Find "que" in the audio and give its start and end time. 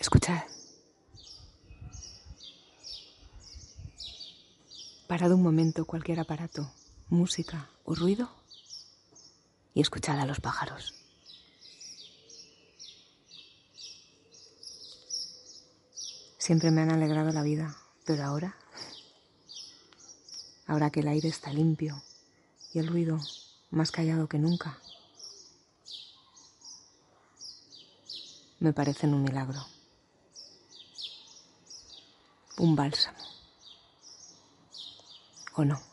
20.88-21.00, 24.28-24.38